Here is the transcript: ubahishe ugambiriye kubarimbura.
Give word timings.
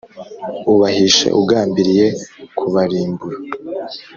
ubahishe 0.71 1.27
ugambiriye 1.41 2.05
kubarimbura. 2.57 3.37